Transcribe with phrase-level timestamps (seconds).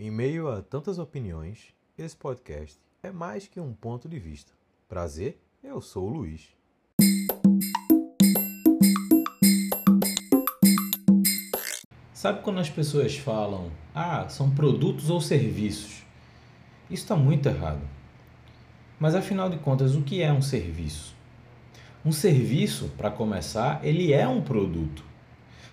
[0.00, 4.52] Em meio a tantas opiniões, esse podcast é mais que um ponto de vista.
[4.88, 6.50] Prazer, eu sou o Luiz.
[12.12, 16.04] Sabe quando as pessoas falam, ah, são produtos ou serviços?
[16.88, 17.82] Isso está muito errado.
[19.00, 21.12] Mas afinal de contas, o que é um serviço?
[22.04, 25.02] Um serviço, para começar, ele é um produto.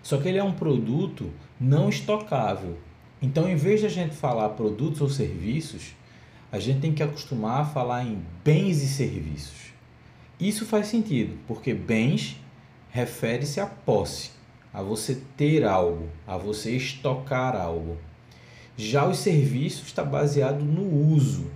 [0.01, 2.79] Só que ele é um produto não estocável.
[3.21, 5.93] Então, em vez de a gente falar produtos ou serviços,
[6.51, 9.73] a gente tem que acostumar a falar em bens e serviços.
[10.39, 12.39] Isso faz sentido, porque bens
[12.89, 14.31] refere-se à posse,
[14.73, 17.97] a você ter algo, a você estocar algo.
[18.77, 21.49] Já os serviços está baseado no uso.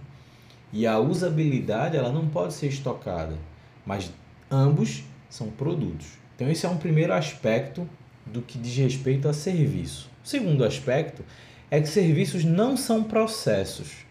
[0.71, 3.37] E a usabilidade ela não pode ser estocada,
[3.85, 4.11] mas
[4.51, 6.07] ambos são produtos.
[6.35, 7.89] Então esse é um primeiro aspecto
[8.25, 10.08] do que diz respeito a serviço.
[10.23, 11.23] O segundo aspecto
[11.71, 14.05] é que serviços não são processos.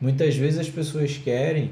[0.00, 1.70] Muitas vezes as pessoas querem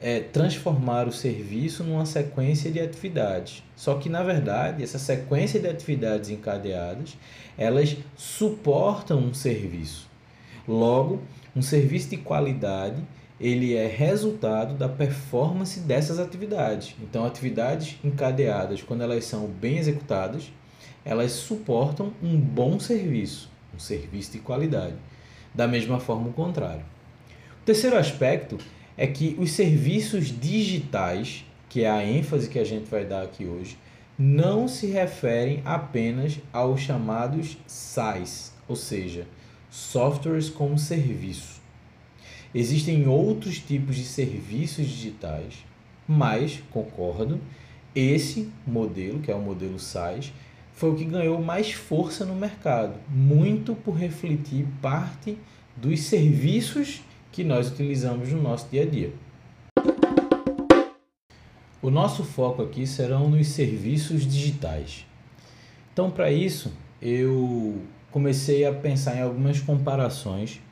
[0.00, 3.62] é, transformar o serviço numa sequência de atividades.
[3.76, 7.16] Só que, na verdade, essa sequência de atividades encadeadas,
[7.56, 10.08] elas suportam um serviço.
[10.66, 11.20] Logo,
[11.54, 13.02] um serviço de qualidade,
[13.38, 16.94] ele é resultado da performance dessas atividades.
[17.02, 20.50] Então, atividades encadeadas, quando elas são bem executadas,
[21.04, 24.96] elas suportam um bom serviço, um serviço de qualidade.
[25.54, 26.84] Da mesma forma, o contrário.
[27.62, 28.58] O terceiro aspecto
[28.96, 33.46] é que os serviços digitais, que é a ênfase que a gente vai dar aqui
[33.46, 33.76] hoje,
[34.18, 39.26] não se referem apenas aos chamados SaaS, ou seja,
[39.70, 41.60] softwares como serviço.
[42.54, 45.64] Existem outros tipos de serviços digitais,
[46.06, 47.40] mas concordo,
[47.94, 50.32] esse modelo, que é o modelo SaaS,
[50.80, 55.36] foi o que ganhou mais força no mercado, muito por refletir parte
[55.76, 59.12] dos serviços que nós utilizamos no nosso dia a dia.
[61.82, 65.04] O nosso foco aqui serão nos serviços digitais.
[65.92, 66.72] Então, para isso,
[67.02, 70.62] eu comecei a pensar em algumas comparações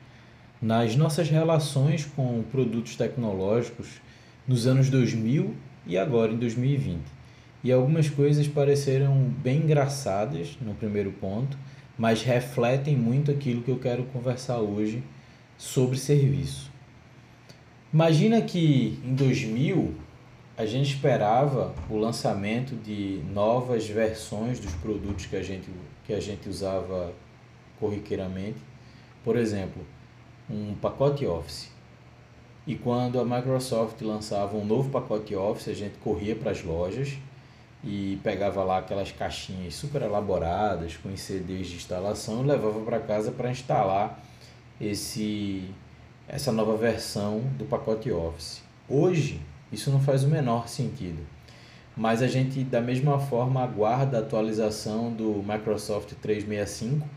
[0.59, 4.01] nas nossas relações com produtos tecnológicos
[4.47, 5.53] nos anos 2000
[5.85, 7.18] e agora em 2020
[7.63, 11.57] e algumas coisas pareceram bem engraçadas no primeiro ponto,
[11.97, 15.03] mas refletem muito aquilo que eu quero conversar hoje
[15.57, 16.71] sobre serviço.
[17.93, 19.93] Imagina que em 2000
[20.55, 25.69] a gente esperava o lançamento de novas versões dos produtos que a gente,
[26.05, 27.13] que a gente usava
[27.79, 28.57] corriqueiramente.
[29.23, 29.85] Por exemplo,
[30.49, 31.71] um pacote Office.
[32.67, 37.17] E quando a Microsoft lançava um novo pacote Office, a gente corria para as lojas
[37.83, 43.31] e pegava lá aquelas caixinhas super elaboradas com CDs de instalação e levava para casa
[43.31, 44.21] para instalar
[44.79, 45.69] esse
[46.27, 48.61] essa nova versão do pacote Office.
[48.87, 49.41] Hoje
[49.71, 51.25] isso não faz o menor sentido,
[51.97, 57.07] mas a gente da mesma forma aguarda a atualização do Microsoft 365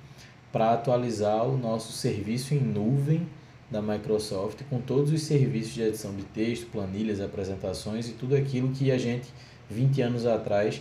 [0.50, 3.26] para atualizar o nosso serviço em nuvem
[3.70, 8.70] da Microsoft com todos os serviços de edição de texto, planilhas, apresentações e tudo aquilo
[8.70, 9.28] que a gente
[9.72, 10.80] 20 anos atrás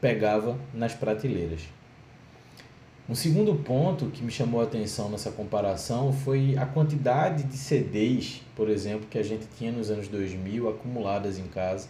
[0.00, 1.62] pegava nas prateleiras.
[3.08, 8.42] Um segundo ponto que me chamou a atenção nessa comparação foi a quantidade de CDs,
[8.54, 11.88] por exemplo, que a gente tinha nos anos 2000 acumuladas em casa.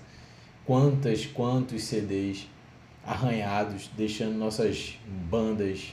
[0.65, 2.49] Quantas, quantos CDs
[3.05, 4.97] arranhados, deixando nossas
[5.29, 5.93] bandas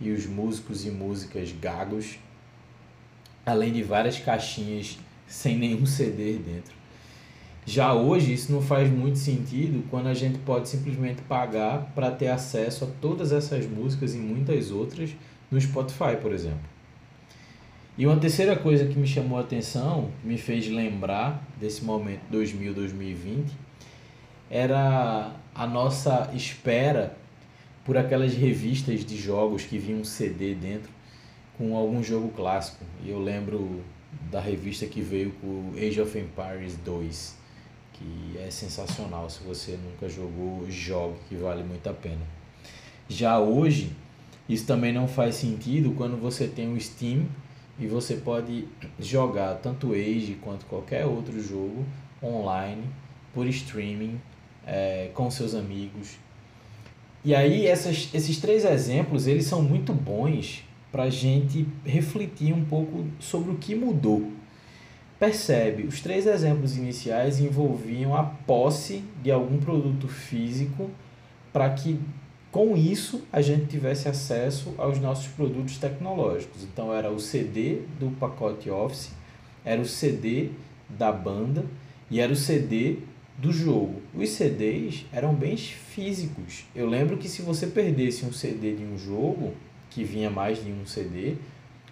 [0.00, 2.18] e os músicos e músicas gagos,
[3.46, 6.74] além de várias caixinhas sem nenhum CD dentro.
[7.66, 12.28] Já hoje isso não faz muito sentido quando a gente pode simplesmente pagar para ter
[12.28, 15.10] acesso a todas essas músicas e muitas outras
[15.50, 16.74] no Spotify, por exemplo.
[17.96, 23.46] E uma terceira coisa que me chamou a atenção, me fez lembrar desse momento 2000-2020,
[24.50, 27.16] era a nossa espera
[27.84, 30.90] por aquelas revistas de jogos que vinham um CD dentro
[31.56, 32.84] com algum jogo clássico.
[33.02, 33.80] E eu lembro
[34.30, 37.43] da revista que veio com Age of Empires 2
[37.94, 39.28] que é sensacional.
[39.30, 42.22] Se você nunca jogou, jogue, que vale muito a pena.
[43.08, 43.90] Já hoje,
[44.48, 47.26] isso também não faz sentido quando você tem o Steam
[47.78, 48.68] e você pode
[48.98, 51.84] jogar tanto Age quanto qualquer outro jogo
[52.22, 52.84] online
[53.32, 54.20] por streaming
[54.66, 56.16] é, com seus amigos.
[57.24, 60.62] E aí essas, esses três exemplos eles são muito bons
[60.92, 64.30] para a gente refletir um pouco sobre o que mudou
[65.24, 70.90] Percebe, os três exemplos iniciais envolviam a posse de algum produto físico
[71.50, 71.98] para que
[72.52, 76.62] com isso a gente tivesse acesso aos nossos produtos tecnológicos.
[76.64, 79.12] Então era o CD do pacote Office,
[79.64, 80.50] era o CD
[80.90, 81.64] da banda
[82.10, 82.98] e era o CD
[83.38, 84.02] do jogo.
[84.14, 86.66] Os CDs eram bens físicos.
[86.76, 89.54] Eu lembro que se você perdesse um CD de um jogo,
[89.88, 91.36] que vinha mais de um CD,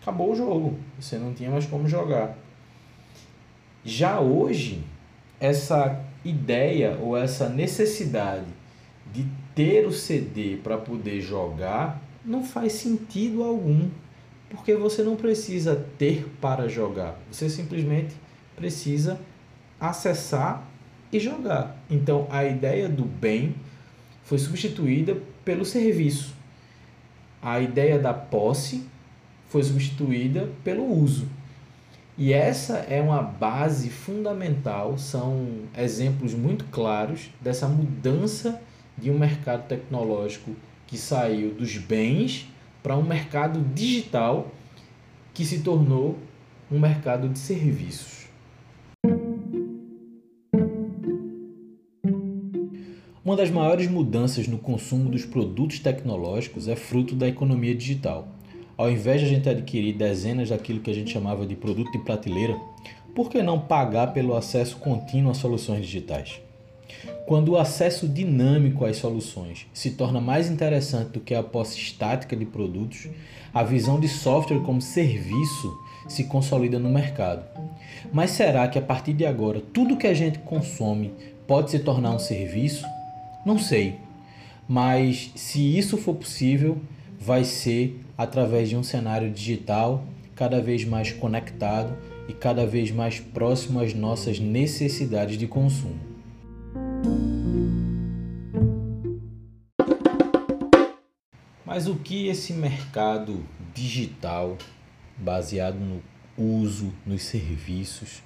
[0.03, 0.79] acabou o jogo.
[1.01, 2.37] Você não tinha mais como jogar.
[3.85, 4.85] Já hoje,
[5.41, 8.47] essa ideia ou essa necessidade
[9.13, 13.89] de ter o CD para poder jogar não faz sentido algum,
[14.49, 18.15] porque você não precisa ter para jogar, você simplesmente
[18.55, 19.19] precisa
[19.81, 20.65] acessar
[21.13, 21.77] e jogar.
[21.91, 23.57] Então a ideia do bem
[24.23, 26.35] foi substituída pelo serviço.
[27.43, 28.87] A ideia da posse
[29.49, 31.27] foi substituída pelo uso.
[32.17, 38.61] E essa é uma base fundamental, são exemplos muito claros dessa mudança
[38.99, 40.55] de um mercado tecnológico
[40.87, 42.47] que saiu dos bens
[42.83, 44.53] para um mercado digital
[45.33, 46.19] que se tornou
[46.71, 48.27] um mercado de serviços.
[53.25, 58.29] Uma das maiores mudanças no consumo dos produtos tecnológicos é fruto da economia digital.
[58.83, 62.01] Ao invés de a gente adquirir dezenas daquilo que a gente chamava de produto de
[62.01, 62.59] prateleira,
[63.15, 66.41] por que não pagar pelo acesso contínuo a soluções digitais?
[67.25, 72.35] Quando o acesso dinâmico às soluções se torna mais interessante do que a posse estática
[72.35, 73.09] de produtos,
[73.55, 75.73] a visão de software como serviço
[76.09, 77.45] se consolida no mercado.
[78.13, 81.15] Mas será que a partir de agora tudo que a gente consome
[81.47, 82.85] pode se tornar um serviço?
[83.47, 84.01] Não sei.
[84.69, 86.81] Mas se isso for possível,
[87.25, 90.05] vai ser através de um cenário digital
[90.35, 91.97] cada vez mais conectado
[92.29, 96.01] e cada vez mais próximo às nossas necessidades de consumo.
[101.65, 103.41] Mas o que esse mercado
[103.73, 104.59] digital,
[105.17, 106.03] baseado no
[106.37, 108.21] uso, nos serviços,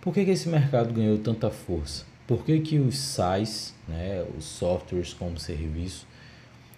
[0.00, 2.04] por que, que esse mercado ganhou tanta força?
[2.26, 6.06] Por que, que os SaaS, né, os softwares como serviço,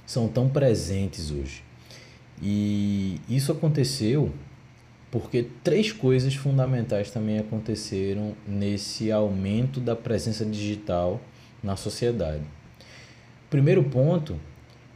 [0.06, 1.62] são tão presentes hoje?
[2.40, 4.32] E isso aconteceu
[5.10, 11.20] porque três coisas fundamentais também aconteceram nesse aumento da presença digital
[11.62, 12.42] na sociedade.
[13.48, 14.38] Primeiro ponto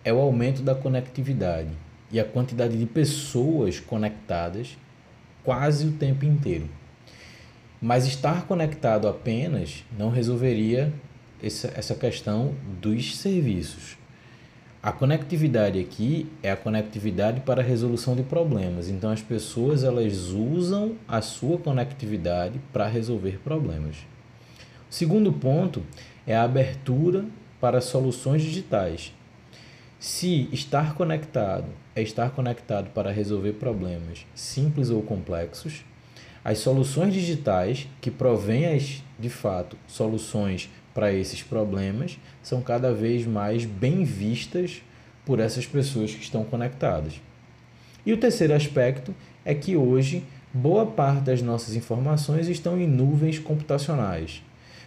[0.04, 1.70] é o aumento da conectividade
[2.10, 4.76] e a quantidade de pessoas conectadas
[5.44, 6.68] quase o tempo inteiro.
[7.80, 10.92] Mas estar conectado apenas não resolveria
[11.42, 13.99] essa, essa questão dos serviços.
[14.82, 18.88] A conectividade aqui é a conectividade para a resolução de problemas.
[18.88, 23.96] Então as pessoas elas usam a sua conectividade para resolver problemas.
[24.90, 25.82] O segundo ponto
[26.26, 27.26] é a abertura
[27.60, 29.12] para soluções digitais.
[29.98, 35.84] Se estar conectado é estar conectado para resolver problemas simples ou complexos,
[36.42, 38.64] as soluções digitais que provêm
[39.18, 44.82] de fato, soluções para esses problemas são cada vez mais bem vistas
[45.24, 47.20] por essas pessoas que estão conectadas.
[48.04, 49.14] E o terceiro aspecto
[49.44, 54.42] é que hoje boa parte das nossas informações estão em nuvens computacionais.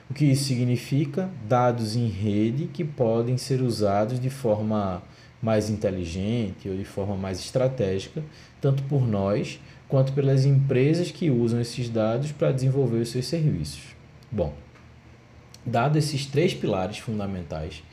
[0.09, 1.29] O que isso significa?
[1.47, 5.01] Dados em rede que podem ser usados de forma
[5.41, 8.23] mais inteligente ou de forma mais estratégica,
[8.61, 13.81] tanto por nós quanto pelas empresas que usam esses dados para desenvolver os seus serviços.
[14.31, 14.53] Bom,
[15.65, 17.83] dado esses três pilares fundamentais,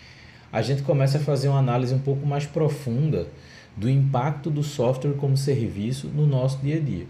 [0.53, 3.29] a gente começa a fazer uma análise um pouco mais profunda
[3.77, 7.07] do impacto do software como serviço no nosso dia a dia.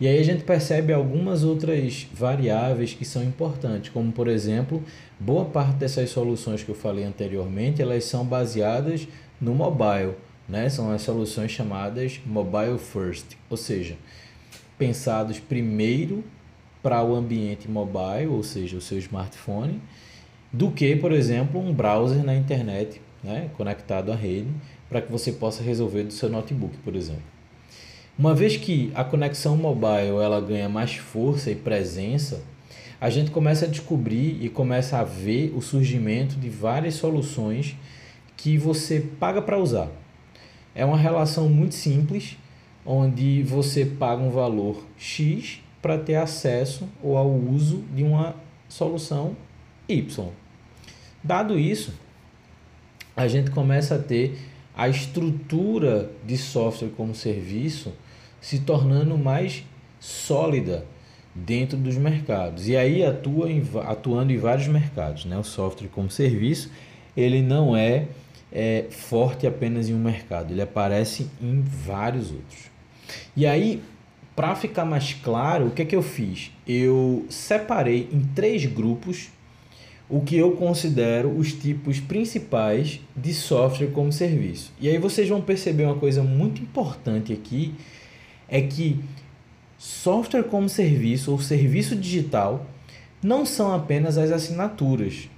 [0.00, 4.82] E aí a gente percebe algumas outras variáveis que são importantes, como por exemplo,
[5.18, 9.06] boa parte dessas soluções que eu falei anteriormente, elas são baseadas
[9.40, 10.14] no mobile,
[10.48, 10.68] né?
[10.68, 13.96] São as soluções chamadas mobile first, ou seja,
[14.76, 16.24] pensados primeiro
[16.82, 19.80] para o ambiente mobile, ou seja, o seu smartphone,
[20.52, 24.48] do que, por exemplo, um browser na internet, né, conectado à rede,
[24.88, 27.22] para que você possa resolver do seu notebook, por exemplo.
[28.18, 32.42] Uma vez que a conexão mobile ela ganha mais força e presença,
[33.00, 37.74] a gente começa a descobrir e começa a ver o surgimento de várias soluções
[38.36, 39.88] que você paga para usar.
[40.74, 42.36] É uma relação muito simples,
[42.84, 48.34] onde você paga um valor X para ter acesso ou ao uso de uma
[48.68, 49.36] solução
[49.88, 50.28] Y.
[51.22, 51.92] Dado isso,
[53.14, 54.38] a gente começa a ter
[54.74, 57.92] a estrutura de software como serviço
[58.40, 59.64] se tornando mais
[60.00, 60.86] sólida
[61.34, 62.68] dentro dos mercados.
[62.68, 65.24] E aí atua em, atuando em vários mercados.
[65.24, 65.36] Né?
[65.36, 66.70] O software como serviço
[67.14, 68.06] ele não é
[68.52, 72.70] é forte apenas em um mercado, ele aparece em vários outros.
[73.34, 73.82] E aí,
[74.34, 76.50] para ficar mais claro, o que é que eu fiz?
[76.66, 79.28] Eu separei em três grupos
[80.08, 84.72] o que eu considero os tipos principais de software como serviço.
[84.80, 87.74] E aí vocês vão perceber uma coisa muito importante aqui,
[88.48, 89.02] é que
[89.78, 92.66] software como serviço ou serviço digital
[93.22, 95.30] não são apenas as assinaturas,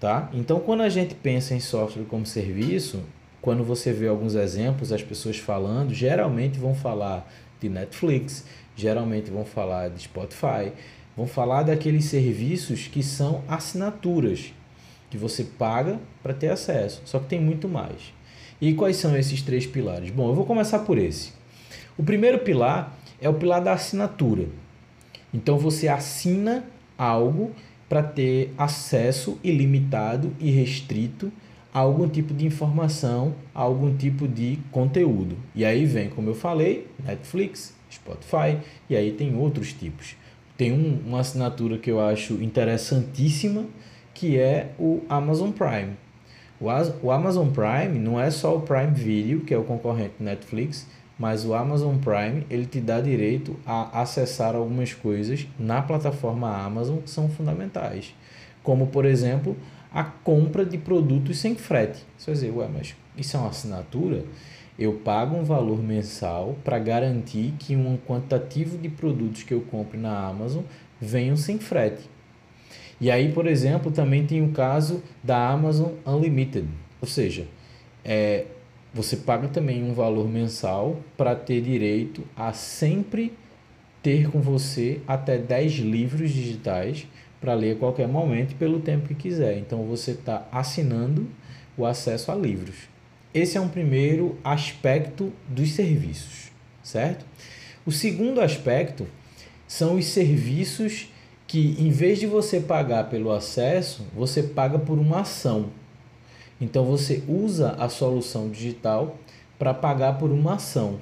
[0.00, 0.30] tá?
[0.32, 3.04] Então, quando a gente pensa em software como serviço,
[3.40, 8.44] quando você vê alguns exemplos, as pessoas falando, geralmente vão falar de Netflix,
[8.76, 10.72] geralmente vão falar de Spotify,
[11.16, 14.52] vão falar daqueles serviços que são assinaturas,
[15.10, 17.02] que você paga para ter acesso.
[17.04, 18.12] Só que tem muito mais.
[18.60, 20.10] E quais são esses três pilares?
[20.10, 21.32] Bom, eu vou começar por esse.
[21.96, 24.46] O primeiro pilar é o pilar da assinatura.
[25.32, 26.64] Então você assina
[26.96, 27.52] algo
[27.88, 31.32] para ter acesso ilimitado e restrito
[31.72, 35.36] a algum tipo de informação, a algum tipo de conteúdo.
[35.54, 38.58] E aí vem, como eu falei, Netflix, Spotify,
[38.88, 40.16] e aí tem outros tipos
[40.58, 43.64] tem um, uma assinatura que eu acho interessantíssima,
[44.12, 45.92] que é o Amazon Prime.
[46.60, 46.66] O,
[47.06, 50.84] o Amazon Prime não é só o Prime Video, que é o concorrente do Netflix,
[51.16, 56.98] mas o Amazon Prime ele te dá direito a acessar algumas coisas na plataforma Amazon
[56.98, 58.12] que são fundamentais,
[58.60, 59.56] como por exemplo
[59.92, 62.04] a compra de produtos sem frete.
[62.16, 64.24] Você vai dizer, ué, mas isso é uma assinatura?
[64.78, 69.98] eu pago um valor mensal para garantir que um quantitativo de produtos que eu compre
[69.98, 70.62] na Amazon
[71.00, 72.08] venham sem frete.
[73.00, 76.68] E aí, por exemplo, também tem o caso da Amazon Unlimited,
[77.00, 77.46] ou seja,
[78.04, 78.46] é,
[78.94, 83.32] você paga também um valor mensal para ter direito a sempre
[84.00, 87.06] ter com você até 10 livros digitais
[87.40, 89.58] para ler a qualquer momento pelo tempo que quiser.
[89.58, 91.28] Então você está assinando
[91.76, 92.76] o acesso a livros.
[93.32, 96.50] Esse é um primeiro aspecto dos serviços,
[96.82, 97.24] certo?
[97.86, 99.06] O segundo aspecto
[99.66, 101.08] são os serviços
[101.46, 105.70] que, em vez de você pagar pelo acesso, você paga por uma ação.
[106.60, 109.16] Então você usa a solução digital
[109.58, 110.98] para pagar por uma ação.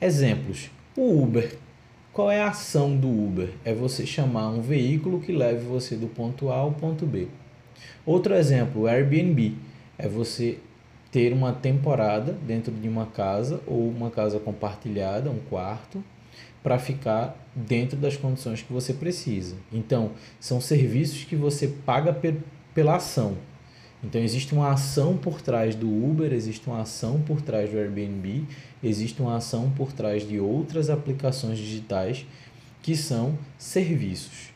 [0.00, 1.58] Exemplos: o Uber.
[2.16, 3.50] Qual é a ação do Uber?
[3.62, 7.28] É você chamar um veículo que leve você do ponto A ao ponto B.
[8.06, 9.54] Outro exemplo, o Airbnb.
[9.98, 10.58] É você
[11.12, 16.02] ter uma temporada dentro de uma casa ou uma casa compartilhada, um quarto,
[16.62, 19.54] para ficar dentro das condições que você precisa.
[19.70, 22.18] Então, são serviços que você paga
[22.72, 23.36] pela ação.
[24.04, 28.44] Então, existe uma ação por trás do Uber, existe uma ação por trás do Airbnb,
[28.82, 32.26] existe uma ação por trás de outras aplicações digitais
[32.82, 34.50] que são serviços.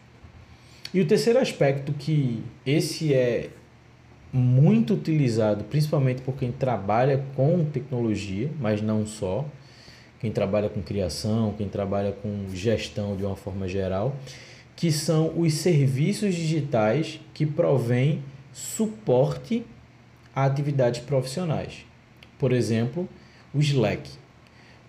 [0.93, 3.51] E o terceiro aspecto que esse é
[4.33, 9.45] muito utilizado, principalmente por quem trabalha com tecnologia, mas não só,
[10.21, 14.15] quem trabalha com criação, quem trabalha com gestão de uma forma geral,
[14.77, 19.65] que são os serviços digitais que provêm suporte
[20.35, 21.85] a atividades profissionais.
[22.39, 23.09] Por exemplo,
[23.55, 24.11] o Slack.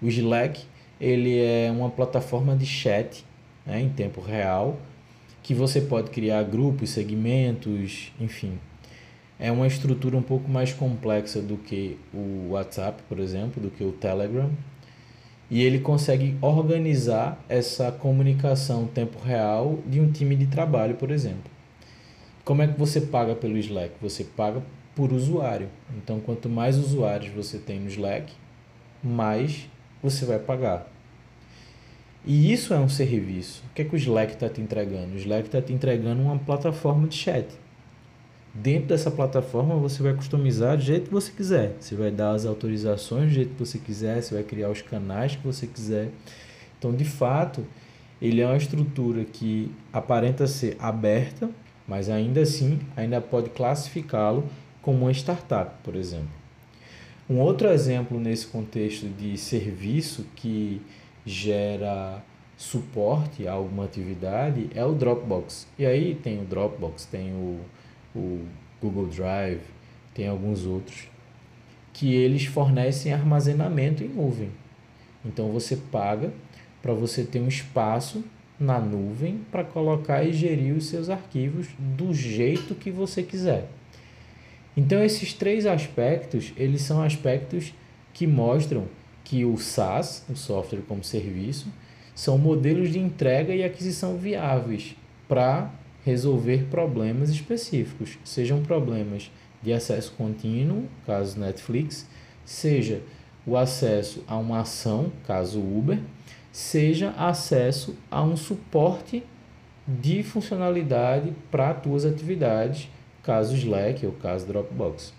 [0.02, 0.62] O Slack
[1.00, 3.26] ele é uma plataforma de chat
[3.66, 4.78] né, em tempo real
[5.44, 8.60] que você pode criar grupos, segmentos, enfim,
[9.40, 13.84] é uma estrutura um pouco mais complexa do que o WhatsApp, por exemplo, do que
[13.84, 14.52] o Telegram.
[15.50, 21.51] E ele consegue organizar essa comunicação tempo real de um time de trabalho, por exemplo.
[22.44, 23.94] Como é que você paga pelo Slack?
[24.02, 24.62] Você paga
[24.96, 25.70] por usuário.
[25.98, 28.34] Então, quanto mais usuários você tem no Slack,
[29.04, 29.70] mais
[30.02, 30.88] você vai pagar.
[32.26, 33.64] E isso é um serviço.
[33.70, 35.14] O que, é que o Slack está te entregando?
[35.14, 37.48] O Slack está te entregando uma plataforma de chat.
[38.54, 41.76] Dentro dessa plataforma você vai customizar do jeito que você quiser.
[41.80, 45.36] Você vai dar as autorizações do jeito que você quiser, você vai criar os canais
[45.36, 46.10] que você quiser.
[46.78, 47.66] Então, de fato,
[48.22, 51.50] ele é uma estrutura que aparenta ser aberta,
[51.88, 54.48] mas ainda assim ainda pode classificá-lo
[54.82, 56.42] como uma startup, por exemplo.
[57.30, 60.82] Um outro exemplo nesse contexto de serviço que
[61.26, 62.22] gera
[62.58, 65.68] suporte a alguma atividade é o Dropbox.
[65.78, 67.60] E aí tem o Dropbox, tem o
[68.16, 68.46] o
[68.82, 69.62] Google Drive,
[70.14, 71.08] tem alguns outros,
[71.94, 74.52] que eles fornecem armazenamento em nuvem.
[75.26, 76.32] Então você paga
[76.82, 78.24] para você ter um espaço
[78.62, 83.68] na nuvem para colocar e gerir os seus arquivos do jeito que você quiser.
[84.78, 87.74] Então esses três aspectos, eles são aspectos
[88.14, 88.86] que mostram
[89.24, 91.68] que o SaaS, o software como serviço,
[92.14, 94.96] são modelos de entrega e aquisição viáveis
[95.28, 95.72] para
[96.06, 102.08] resolver problemas específicos, sejam problemas de acesso contínuo, caso Netflix,
[102.46, 103.02] seja
[103.46, 106.00] o acesso a uma ação, caso Uber,
[106.52, 109.24] seja acesso a um suporte
[109.88, 112.90] de funcionalidade para tuas atividades,
[113.24, 115.14] caso Slack ou caso Dropbox.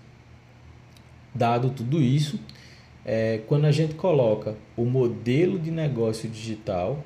[1.34, 2.38] Dado tudo isso,
[3.04, 7.02] é, quando a gente coloca o modelo de negócio digital,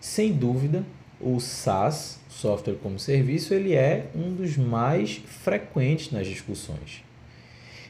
[0.00, 0.84] sem dúvida,
[1.20, 7.04] o SaaS, software como serviço, ele é um dos mais frequentes nas discussões.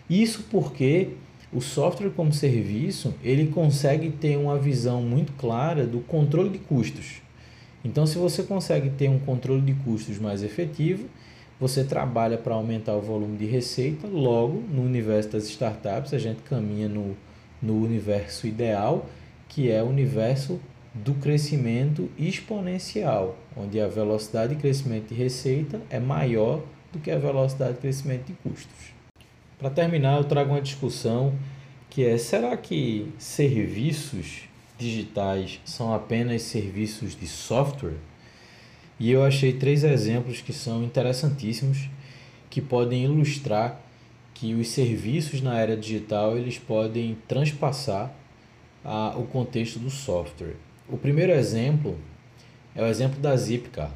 [0.08, 1.10] Isso porque
[1.52, 7.20] o software como serviço, ele consegue ter uma visão muito clara do controle de custos.
[7.84, 11.08] Então, se você consegue ter um controle de custos mais efetivo,
[11.60, 16.42] você trabalha para aumentar o volume de receita, logo, no universo das startups, a gente
[16.42, 17.16] caminha no,
[17.60, 19.06] no universo ideal,
[19.48, 20.58] que é o universo
[20.94, 27.18] do crescimento exponencial, onde a velocidade de crescimento de receita é maior do que a
[27.18, 28.91] velocidade de crescimento de custos.
[29.62, 31.32] Para terminar, eu trago uma discussão
[31.88, 37.94] que é: será que serviços digitais são apenas serviços de software?
[38.98, 41.88] E eu achei três exemplos que são interessantíssimos,
[42.50, 43.80] que podem ilustrar
[44.34, 48.12] que os serviços na era digital eles podem transpassar
[48.84, 50.56] a, o contexto do software.
[50.88, 51.96] O primeiro exemplo
[52.74, 53.92] é o exemplo da Zipcar.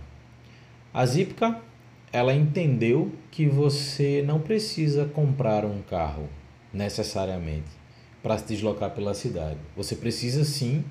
[0.94, 1.60] A Zipcar
[2.16, 6.30] ela entendeu que você não precisa comprar um carro
[6.72, 7.68] necessariamente
[8.22, 9.58] para se deslocar pela cidade.
[9.76, 10.82] Você precisa sim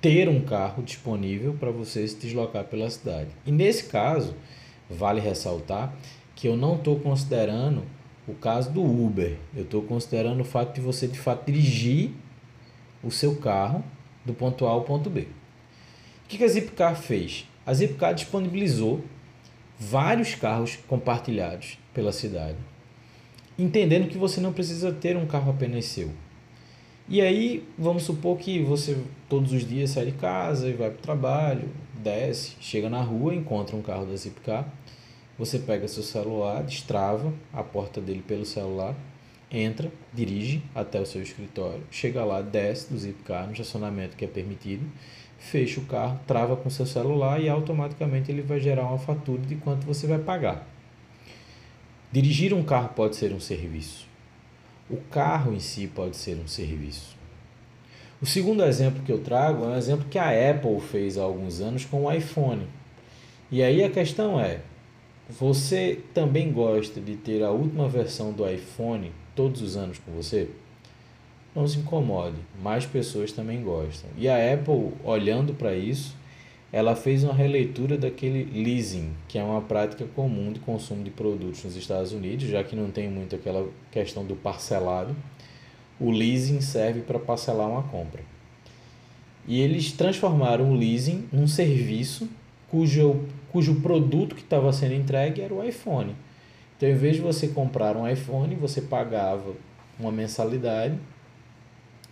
[0.00, 3.30] ter um carro disponível para você se deslocar pela cidade.
[3.44, 4.36] E nesse caso,
[4.88, 5.92] vale ressaltar
[6.36, 7.82] que eu não estou considerando
[8.28, 9.36] o caso do Uber.
[9.56, 12.12] Eu estou considerando o fato de você de fato dirigir
[13.02, 13.82] o seu carro
[14.24, 15.22] do ponto A ao ponto B.
[15.22, 17.48] O que a Zipcar fez?
[17.66, 19.02] A Zipcar disponibilizou
[19.90, 22.56] vários carros compartilhados pela cidade,
[23.58, 26.10] entendendo que você não precisa ter um carro apenas seu.
[27.08, 28.96] E aí, vamos supor que você
[29.28, 33.34] todos os dias sai de casa e vai para o trabalho, desce, chega na rua,
[33.34, 34.72] encontra um carro da Zipcar,
[35.36, 38.94] você pega seu celular, destrava a porta dele pelo celular,
[39.50, 44.28] entra, dirige até o seu escritório, chega lá, desce do Zipcar no estacionamento que é
[44.28, 44.86] permitido,
[45.42, 49.56] fecha o carro, trava com seu celular e automaticamente ele vai gerar uma fatura de
[49.56, 50.66] quanto você vai pagar.
[52.12, 54.06] Dirigir um carro pode ser um serviço.
[54.88, 57.16] O carro em si pode ser um serviço.
[58.20, 61.60] O segundo exemplo que eu trago é um exemplo que a Apple fez há alguns
[61.60, 62.66] anos com o iPhone.
[63.50, 64.60] E aí a questão é:
[65.28, 70.48] você também gosta de ter a última versão do iPhone todos os anos com você?
[71.54, 74.08] Não se incomode, mais pessoas também gostam.
[74.16, 76.16] E a Apple, olhando para isso,
[76.72, 81.62] ela fez uma releitura daquele leasing, que é uma prática comum de consumo de produtos
[81.64, 85.14] nos Estados Unidos, já que não tem muito aquela questão do parcelado.
[86.00, 88.22] O leasing serve para parcelar uma compra.
[89.46, 92.28] E eles transformaram o leasing num serviço
[92.70, 96.16] cujo, cujo produto que estava sendo entregue era o iPhone.
[96.76, 99.52] Então, em vez de você comprar um iPhone, você pagava
[100.00, 100.98] uma mensalidade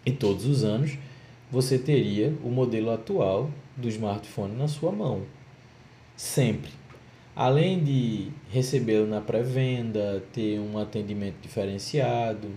[0.05, 0.97] e todos os anos
[1.51, 5.23] você teria o modelo atual do smartphone na sua mão.
[6.17, 6.71] Sempre.
[7.35, 12.49] Além de recebê-lo na pré-venda, ter um atendimento diferenciado,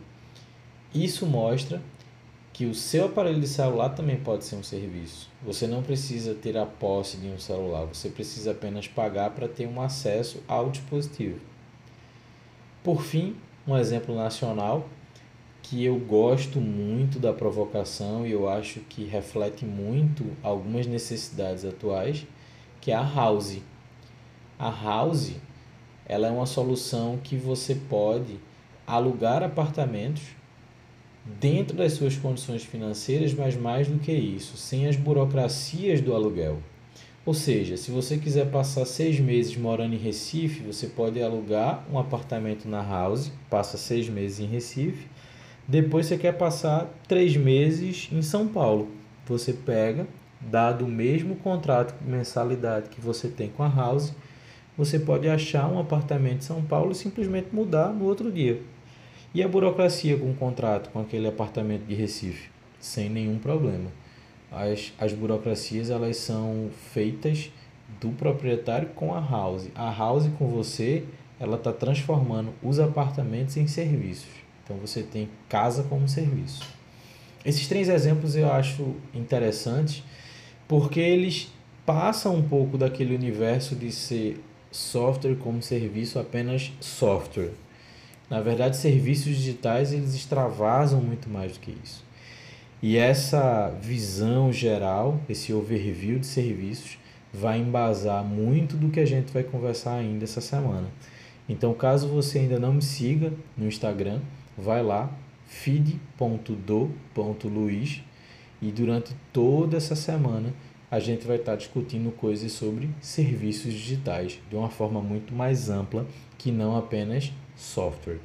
[0.93, 1.81] isso mostra
[2.51, 5.27] que o seu aparelho de celular também pode ser um serviço.
[5.43, 9.67] Você não precisa ter a posse de um celular, você precisa apenas pagar para ter
[9.67, 11.39] um acesso ao dispositivo.
[12.83, 13.35] Por fim,
[13.67, 14.87] um exemplo nacional
[15.63, 22.27] que eu gosto muito da provocação e eu acho que reflete muito algumas necessidades atuais,
[22.81, 23.59] que é a house.
[24.59, 25.31] A house,
[26.05, 28.37] ela é uma solução que você pode
[28.85, 30.23] alugar apartamentos
[31.39, 36.59] dentro das suas condições financeiras, mas mais do que isso, sem as burocracias do aluguel.
[37.25, 41.97] Ou seja, se você quiser passar seis meses morando em Recife, você pode alugar um
[41.97, 45.07] apartamento na house, passa seis meses em Recife,
[45.67, 48.89] depois você quer passar três meses em São Paulo.
[49.25, 50.05] Você pega,
[50.41, 54.13] dado o mesmo contrato de mensalidade que você tem com a House,
[54.77, 58.59] você pode achar um apartamento em São Paulo e simplesmente mudar no outro dia.
[59.33, 62.49] E a burocracia com o contrato com aquele apartamento de Recife?
[62.79, 63.89] Sem nenhum problema.
[64.51, 67.49] As, as burocracias elas são feitas
[68.01, 69.69] do proprietário com a house.
[69.73, 71.05] A house com você,
[71.39, 74.42] ela está transformando os apartamentos em serviços.
[74.63, 76.63] Então você tem casa como serviço.
[77.45, 80.03] Esses três exemplos eu acho interessantes
[80.67, 81.51] porque eles
[81.85, 87.51] passam um pouco daquele universo de ser software como serviço apenas software.
[88.29, 92.03] Na verdade, serviços digitais eles extravasam muito mais do que isso.
[92.81, 96.97] E essa visão geral, esse overview de serviços,
[97.33, 100.87] vai embasar muito do que a gente vai conversar ainda essa semana.
[101.47, 104.19] Então, caso você ainda não me siga no Instagram,
[104.57, 105.09] vai lá,
[105.45, 106.03] feed.do.luiz
[108.61, 110.53] e durante toda essa semana
[110.89, 116.05] a gente vai estar discutindo coisas sobre serviços digitais de uma forma muito mais ampla
[116.37, 118.19] que não apenas software.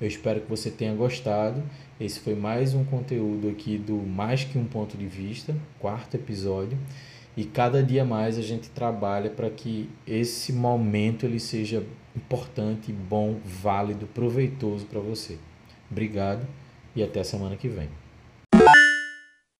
[0.00, 1.62] Eu espero que você tenha gostado.
[2.00, 6.76] Esse foi mais um conteúdo aqui do Mais que um ponto de vista, quarto episódio.
[7.36, 13.36] E cada dia mais a gente trabalha para que esse momento ele seja importante, bom,
[13.44, 15.38] válido, proveitoso para você.
[15.92, 16.46] Obrigado
[16.96, 17.88] e até a semana que vem.